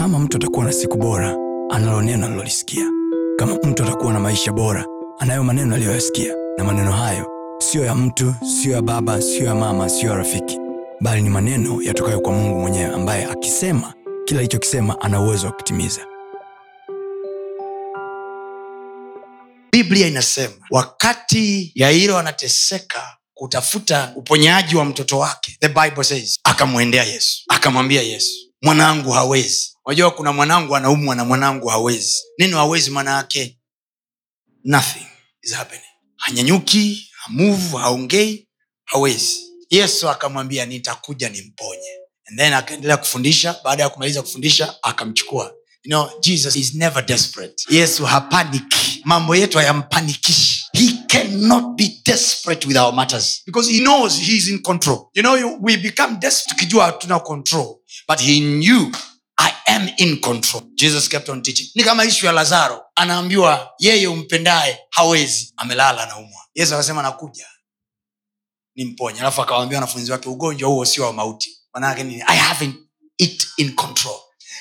kama 0.00 0.18
mtu 0.18 0.36
atakuwa 0.36 0.64
na 0.64 0.72
siku 0.72 0.96
bora 0.96 1.36
analo 1.70 2.02
neno 2.02 2.26
alilolisikia 2.26 2.84
kama 3.38 3.54
mtu 3.54 3.82
atakuwa 3.82 4.12
na 4.12 4.20
maisha 4.20 4.52
bora 4.52 4.86
anayo 5.18 5.44
maneno 5.44 5.74
aliyoyasikia. 5.74 6.34
Na 6.58 6.64
maneno 6.64 6.92
hayo 6.92 7.26
siyo 7.58 7.84
ya 7.84 7.94
mtu 7.94 8.34
siyo 8.60 8.74
ya 8.74 8.82
baba 8.82 9.22
siyo 9.22 9.44
ya 9.44 9.54
mama 9.54 9.88
siyo 9.88 10.10
ya 10.10 10.16
rafiki. 10.16 10.58
Bali 11.00 11.22
ni 11.22 11.28
maneno 11.30 11.82
yatokayo 11.82 12.20
kwa 12.20 12.32
mungu 12.32 12.60
mwenyewe 12.60 12.94
ambaye 12.94 13.24
akisema 13.24 13.94
kila 14.24 14.40
alichokisema 14.40 15.00
ana 15.00 15.20
uwezo 15.20 15.46
wa 15.46 15.52
kutimiza. 15.52 16.06
Biblia 19.72 20.06
inasema 20.06 20.54
wakati 20.70 21.72
yairo 21.74 22.18
anateseka 22.18 23.02
kutafuta 23.34 24.12
uponyaji 24.16 24.76
wa 24.76 24.84
mtoto 24.84 25.18
wake 25.18 25.56
the 25.60 25.68
bible 25.68 26.04
says 26.04 26.40
akamwendea 26.44 27.04
yesu 27.04 27.42
akamwambia 27.48 28.02
yesu 28.02 28.49
mwanangu 28.62 29.10
hawezi. 29.10 29.76
Unajua 29.84 30.10
kuna 30.10 30.32
mwanangu 30.32 30.76
anaumwa 30.76 31.14
na 31.16 31.24
mwanangu 31.24 31.68
hawezi. 31.68 32.22
Neno 32.38 32.56
hawezi 32.56 32.90
maana 32.90 33.16
hanyanyuki 36.16 37.10
hamuvu 37.12 37.76
haongei 37.76 38.48
hawezi. 38.84 39.40
Yesu 39.70 40.08
akamwambia 40.08 40.66
nitakuja 40.66 41.28
nimponye. 41.28 41.90
And 42.28 42.38
then 42.38 42.52
akaendelea 42.52 42.96
kufundisha. 42.96 43.60
Baada 43.64 43.82
ya 43.82 43.88
kumaliza 43.88 44.22
kufundisha 44.22 44.74
akamchukua. 44.82 45.54
You 45.84 45.90
know, 45.90 46.10
jesus 46.20 46.56
is 46.56 46.74
never 46.74 47.06
desperate. 47.06 47.64
Yesu 47.70 48.04
hapaniki. 48.04 49.00
Mambo 49.04 49.36
yetu 49.36 49.58
hayampanikishi 49.58 50.59
cannot 51.10 51.76
be 51.76 52.00
desperate 52.04 52.66
with 52.68 52.76
our 52.76 52.92
matters. 52.92 53.42
Because 53.46 53.68
he 53.68 53.82
knows 53.82 54.16
he 54.18 54.36
is 54.36 54.48
in 54.48 54.62
control. 54.62 55.10
You 55.14 55.22
know 55.22 55.34
you, 55.34 55.58
we 55.60 55.76
become 55.76 56.18
desperate 56.20 56.56
tukijua 56.56 56.84
hatuna 56.86 57.20
control. 57.20 57.80
But 58.08 58.20
he 58.20 58.40
knew 58.40 58.92
i 59.38 59.52
am 59.66 59.88
in 59.98 60.20
control. 60.20 60.62
Jesus 60.74 61.08
kept 61.08 61.28
on 61.28 61.42
teaching. 61.42 61.66
Ni 61.74 61.82
kama 61.84 62.04
ishu 62.04 62.26
ya 62.26 62.32
lazaro. 62.32 62.82
Anaambiwa 62.94 63.70
yeye 63.78 64.06
umpendaye 64.08 64.78
hawezi. 64.90 65.52
Amelala 65.56 66.02
anaumwa. 66.02 66.40
Yesu 66.54 66.74
akasema 66.74 67.02
nakuja 67.02 67.46
nimponye. 68.74 69.20
Alafu 69.20 69.42
akawambia 69.42 69.78
wanafunzi 69.78 70.12
wake 70.12 70.28
ugonjwa 70.28 70.68
huo 70.68 70.84
sio 70.84 71.04
wa 71.04 71.12
mauti. 71.12 71.56
Manake 71.74 72.02
nini? 72.04 72.22
I 72.26 72.36
have 72.36 72.72
it 73.18 73.46
in 73.56 73.74
control. 73.74 74.16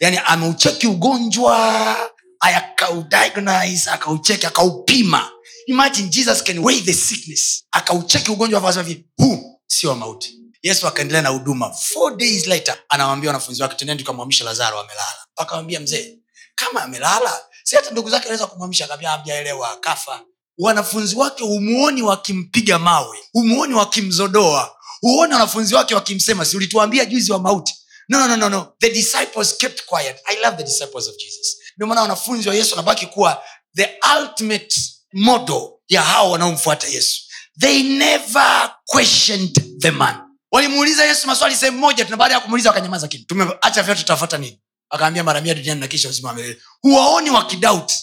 Yani 0.00 0.18
ameucheki 0.24 0.86
ugonjwa 0.86 1.96
akaudiagnose 2.40 3.90
akaucheki 3.90 4.46
akaupima 4.46 5.30
imagine 5.66 6.08
jesus 6.08 6.42
can 6.44 6.58
weigh 6.58 6.80
the 6.80 6.92
sickness. 6.92 7.64
Akaucheki 7.70 8.30
ugonjwa 8.30 8.60
akasema 8.60 8.88
hivi, 8.88 9.04
huu 9.16 9.60
wa 9.84 9.96
mauti. 9.96 10.38
Yesu 10.62 10.86
akaendelea 10.86 11.22
na 11.22 11.28
huduma. 11.28 11.70
Four 11.70 12.16
days 12.16 12.46
later 12.46 12.78
anawambia 12.88 13.30
wanafunzi 13.30 13.62
wake 13.62 13.74
tendeni 13.74 13.98
tukamwamisha 13.98 14.44
lazaro 14.44 14.80
amelala. 14.80 15.26
Akawambia 15.36 15.80
mzee 15.80 16.18
kama 16.54 16.82
amelala 16.82 17.40
si 17.64 17.76
hata 17.76 17.90
ndugu 17.90 18.10
zake 18.10 18.22
anaweza 18.24 18.46
kumwamisha? 18.46 18.84
Akambia 18.84 19.12
amjaelewa 19.12 19.70
akafa 19.72 20.20
wanafunzi 20.58 21.16
wake 21.16 21.44
humuoni 21.44 22.02
wakimpiga 22.02 22.78
mawe 22.78 23.18
humuoni 23.32 23.74
wakimzodoa 23.74 24.76
huoni 25.00 25.32
wanafunzi 25.32 25.74
wake 25.74 25.94
wakimsema 25.94 26.44
si 26.44 26.56
ulituambia 26.56 27.04
juzi 27.04 27.32
wa 27.32 27.38
mauti? 27.38 27.74
No, 28.08 28.18
no, 28.18 28.28
no, 28.28 28.36
no, 28.36 28.48
no. 28.48 28.72
the 28.80 28.90
disciples 28.90 29.56
kept 29.56 29.86
quiet. 29.86 30.16
I 30.24 30.36
love 30.44 30.56
the 30.56 30.62
disciples 30.64 31.08
of 31.08 31.16
jesus. 31.16 31.56
Ndio 31.76 31.86
maana 31.86 32.02
wanafunzi 32.02 32.48
wa 32.48 32.54
yesu 32.54 32.70
wanabaki 32.70 33.06
kuwa 33.06 33.42
the 33.76 33.90
ultimate 34.20 34.76
model 35.12 35.68
ya 35.88 36.02
hao 36.02 36.30
wanaomfuata 36.30 36.86
yesu. 36.86 37.20
They 37.60 37.82
never 37.82 38.74
questioned 38.86 39.78
the 39.80 39.90
man. 39.90 40.16
Walimuuliza 40.52 41.04
yesu 41.04 41.26
maswali 41.26 41.56
sehemu 41.56 41.78
moja 41.78 42.04
tuna 42.04 42.16
baada 42.16 42.34
ya 42.34 42.40
kumuuliza 42.40 42.68
wakanyamaza 42.70 43.08
kini 43.08 43.24
tumeacha 43.24 43.82
vyote 43.82 44.00
tutafata 44.00 44.38
nini? 44.38 44.60
Akaambia 44.90 45.24
mara 45.24 45.40
mia 45.40 45.54
duniani 45.54 45.80
na 45.80 45.88
kisha 45.88 46.08
uzima 46.08 46.28
wa 46.28 46.36
huwaoni 46.80 47.30
wakidauti 47.30 47.94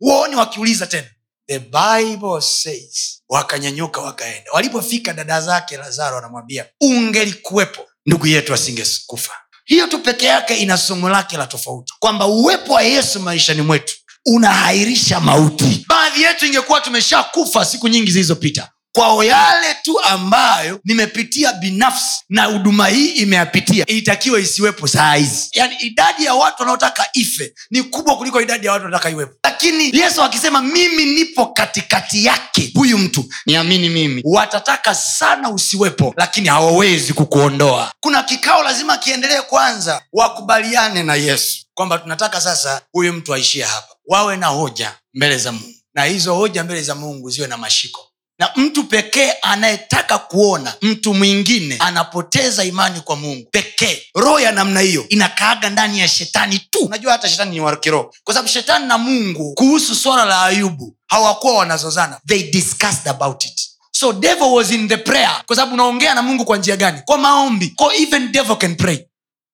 huwaoni 0.00 0.36
wakiuliza 0.36 0.86
tena? 0.86 1.08
The 1.48 1.58
bible 1.58 2.40
says 2.40 3.22
wakanyanyuka 3.28 4.00
wakaenda. 4.00 4.50
Walipofika 4.52 5.12
dada 5.12 5.40
zake 5.40 5.76
lazaro 5.76 6.18
anamwambia 6.18 6.66
ungelikuwepo 6.80 7.86
ndugu 8.06 8.26
yetu 8.26 8.54
asingekufa. 8.54 9.32
Hiyo 9.64 9.86
tu 9.86 9.98
peke 9.98 10.26
yake 10.26 10.56
ina 10.56 10.78
somo 10.78 11.08
lake 11.08 11.36
la 11.36 11.46
tofauti 11.46 11.94
kwamba 11.98 12.26
uwepo 12.26 12.72
wa 12.72 12.82
yesu 12.82 13.20
maishani 13.20 13.62
mwetu 13.62 13.94
unahairisha 14.26 15.20
mauti. 15.20 15.84
Baadhi 15.88 16.22
yetu 16.22 16.46
ingekuwa 16.46 16.80
tumeshakufa 16.80 17.64
siku 17.64 17.88
nyingi 17.88 18.10
zilizopita. 18.10 18.68
Kwa 18.96 19.24
yale 19.24 19.74
tu 19.82 20.00
ambayo 20.00 20.80
nimepitia 20.84 21.52
binafsi 21.52 22.16
na 22.28 22.44
huduma 22.44 22.88
hii 22.88 23.08
imeyapitia 23.08 23.86
ilitakiwa 23.86 24.40
isiwepo 24.40 24.86
saa 24.88 25.14
hizi. 25.14 25.48
Yaani 25.54 25.76
idadi 25.80 26.24
ya 26.24 26.34
watu 26.34 26.62
wanaotaka 26.62 27.06
ife 27.12 27.54
ni 27.70 27.82
kubwa 27.82 28.16
kuliko 28.16 28.40
idadi 28.40 28.66
ya 28.66 28.72
watu 28.72 28.84
wanaotaka 28.84 29.10
iwepo. 29.10 29.34
Lakini 29.44 29.96
yesu 29.98 30.22
akisema 30.22 30.62
mimi 30.62 31.04
nipo 31.04 31.46
katikati 31.46 32.24
yake 32.24 32.72
huyu 32.74 32.98
mtu 32.98 33.24
niamini 33.46 33.88
mimi 33.88 34.22
watataka 34.24 34.94
sana 34.94 35.50
usiwepo 35.50 36.14
lakini 36.16 36.48
hawawezi 36.48 37.12
kukuondoa. 37.12 37.92
Kuna 38.00 38.22
kikao 38.22 38.62
lazima 38.62 38.96
kiendelee 38.98 39.40
kwanza 39.40 40.02
wakubaliane 40.12 41.02
na 41.02 41.14
yesu 41.14 41.66
kwamba 41.74 41.98
tunataka 41.98 42.40
sasa 42.40 42.82
huyu 42.92 43.12
mtu 43.12 43.34
aishie 43.34 43.64
hapa 43.64 43.95
wawe 44.06 44.36
na 44.36 44.46
hoja 44.46 44.94
mbele 45.14 45.38
za 45.38 45.52
mungu. 45.52 45.74
Na 45.94 46.04
hizo 46.04 46.34
hoja 46.34 46.64
mbele 46.64 46.82
za 46.82 46.94
mungu 46.94 47.30
ziwe 47.30 47.46
na 47.46 47.56
mashiko. 47.56 48.00
Na 48.38 48.50
mtu 48.56 48.84
pekee 48.84 49.32
anayetaka 49.42 50.18
kuona 50.18 50.74
mtu 50.82 51.14
mwingine 51.14 51.76
anapoteza 51.78 52.64
imani 52.64 53.00
kwa 53.00 53.16
mungu 53.16 53.48
pekee 53.50 54.02
roho 54.14 54.40
ya 54.40 54.52
namna 54.52 54.80
hiyo 54.80 55.08
inakaaga 55.08 55.70
ndani 55.70 55.98
ya 56.00 56.08
shetani 56.08 56.58
tu. 56.70 56.78
Unajua 56.78 57.12
hata 57.12 57.28
shetani 57.28 57.50
ni 57.50 57.60
wakiroho 57.60 58.14
kwa 58.24 58.34
sababu 58.34 58.48
shetani 58.48 58.86
na 58.86 58.98
mungu 58.98 59.54
kuhusu 59.54 59.94
swala 59.94 60.24
la 60.24 60.42
ayubu 60.44 60.96
hawakuwa 61.06 61.54
wanazozana. 61.54 62.20
They 62.26 62.42
discussed 62.50 63.08
about 63.08 63.44
it. 63.44 63.60
So 63.90 64.12
devil 64.12 64.52
was 64.52 64.70
in 64.70 64.88
the 64.88 64.96
prayer. 64.96 65.42
Kwa 65.46 65.56
sababu 65.56 65.74
unaongea 65.74 66.14
na 66.14 66.22
mungu 66.22 66.44
kwa 66.44 66.56
njia 66.56 66.76
gani? 66.76 67.00
Kwa 67.04 67.18
maombi. 67.18 67.68
Kwa 67.76 67.94
even 67.94 68.32
devil 68.32 68.56
can 68.56 68.76
pray 68.76 68.98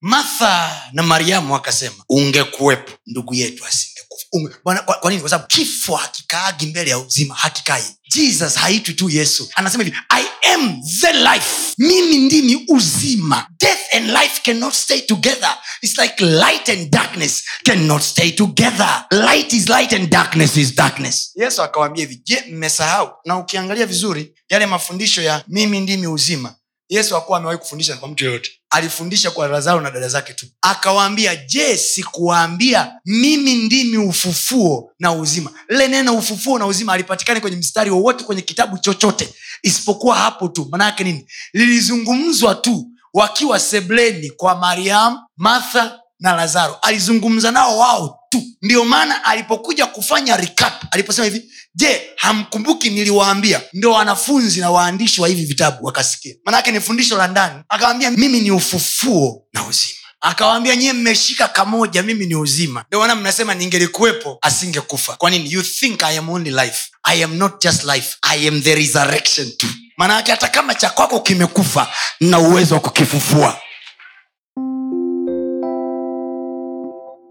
martha 0.00 0.82
na 0.92 1.02
mariamu 1.02 1.56
akasema 1.56 2.04
ungekuwepo 2.08 2.92
ndugu 3.06 3.34
yetu 3.34 3.64
asingekufa. 3.66 4.00
Kwa, 4.62 4.94
kwa 4.94 5.30
sababu 5.30 5.46
kifo 5.46 5.96
hakikaagi 5.96 6.66
mbele 6.66 6.90
ya 6.90 6.98
uzima 6.98 7.34
hakikai. 7.34 7.84
Jesus 8.14 8.54
haitwi 8.54 8.94
tu 8.94 9.10
yesu. 9.10 9.48
Anasema 9.54 9.84
hivi 9.84 9.96
i 10.08 10.24
am 10.54 10.82
the 11.00 11.12
life. 11.12 11.74
Mimi 11.78 12.18
ndimi 12.18 12.64
uzima. 12.68 13.46
Death 13.60 13.94
and 13.94 14.06
life 14.10 14.40
cannot 14.44 14.74
stay 14.74 15.00
together. 15.00 15.58
Its 15.82 15.98
like 15.98 16.24
light 16.24 16.68
and 16.68 16.90
darkness 16.90 17.42
cannot 17.64 18.02
stay 18.02 18.30
together. 18.32 19.04
Light 19.10 19.52
is 19.52 19.68
light 19.68 19.92
and 19.92 20.08
darkness 20.10 20.56
is 20.56 20.74
darkness. 20.74 21.32
Yesu 21.36 21.62
akawambia 21.62 22.04
hivi 22.06 22.22
je 22.24 22.44
mmesahau? 22.50 23.10
Na 23.24 23.38
ukiangalia 23.38 23.86
vizuri 23.86 24.34
yale 24.48 24.66
mafundisho 24.66 25.22
ya 25.22 25.44
mimi 25.48 25.80
ndimi 25.80 26.06
uzima. 26.06 26.54
Yesu 26.88 27.16
akuwa 27.16 27.38
amewahi 27.38 27.58
kufundisha 27.58 27.96
kwa 27.96 28.08
mtu 28.08 28.24
yoyote 28.24 28.59
alifundisha 28.70 29.30
kwa 29.30 29.48
lazaro 29.48 29.80
na 29.80 29.90
dada 29.90 30.08
zake 30.08 30.32
tu. 30.32 30.46
Akawaambia 30.62 31.36
je 31.36 31.76
sikuwaambia 31.76 32.92
mimi 33.04 33.54
ndimi 33.54 33.96
ufufuo 33.98 34.92
na 34.98 35.12
uzima? 35.12 35.50
Lile 35.68 35.88
neno 35.88 36.14
ufufuo 36.14 36.58
na 36.58 36.66
uzima 36.66 36.92
alipatikani 36.92 37.40
kwenye 37.40 37.56
mstari 37.56 37.90
wowote 37.90 38.24
kwenye 38.24 38.42
kitabu 38.42 38.78
chochote 38.78 39.34
isipokuwa 39.62 40.16
hapo 40.16 40.48
tu. 40.48 40.68
Manaake 40.70 41.04
nini? 41.04 41.26
Lilizungumzwa 41.52 42.54
tu 42.54 42.86
wakiwa 43.14 43.58
sebleni 43.60 44.30
kwa 44.30 44.54
mariam 44.54 45.18
martha 45.36 46.00
na 46.20 46.32
lazaro. 46.36 46.78
Alizungumza 46.82 47.50
nao 47.50 47.78
wao 47.78 48.19
tu. 48.30 48.42
Ndio 48.62 48.84
maana 48.84 49.24
alipokuja 49.24 49.86
kufanya 49.86 50.36
recap 50.36 50.84
aliposema 50.90 51.24
hivi 51.24 51.50
je 51.74 52.02
hamkumbuki 52.16 52.90
niliwaambia? 52.90 53.60
Ndio 53.72 53.92
wanafunzi 53.92 54.60
na 54.60 54.70
waandishi 54.70 55.20
wa 55.20 55.28
hivi 55.28 55.44
vitabu 55.44 55.86
wakasikia. 55.86 56.34
Manake 56.44 56.72
ni 56.72 56.80
fundisho 56.80 57.16
la 57.16 57.26
ndani. 57.28 57.62
Akawambia 57.68 58.10
mimi 58.10 58.40
ni 58.40 58.50
ufufuo 58.50 59.42
na 59.52 59.66
uzima. 59.66 59.94
Akawambia 60.20 60.76
nyie 60.76 60.92
mmeshika 60.92 61.48
kamoja 61.48 62.02
mimi 62.02 62.26
ni 62.26 62.34
uzima. 62.34 62.84
Ndio 62.88 63.00
maana 63.00 63.14
mnasema 63.14 63.54
ningelikuwepo 63.54 64.38
asingekufa. 64.42 65.16
Kwa 65.16 65.30
nini? 65.30 65.52
You 65.52 65.62
think 65.62 66.02
i 66.02 66.18
am 66.18 66.28
only 66.30 66.50
life. 66.50 66.90
I 67.02 67.24
am 67.24 67.36
not 67.36 67.62
just 67.62 67.84
life. 67.84 68.16
I 68.22 68.48
am 68.48 68.62
the 68.62 68.74
resurrection 68.74 69.52
too. 69.56 69.68
Maanake 69.96 70.30
hata 70.30 70.48
kama 70.48 70.74
cha 70.74 70.90
kwako 70.90 71.20
kimekufa 71.20 71.88
na 72.20 72.38
uwezo 72.38 72.74
wa 72.74 72.80
kukifufua 72.80 73.58